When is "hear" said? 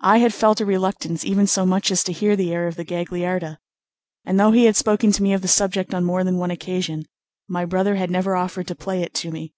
2.14-2.36